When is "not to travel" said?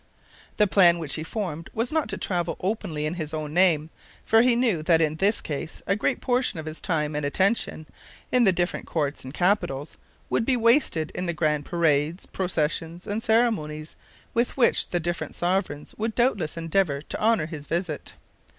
1.91-2.57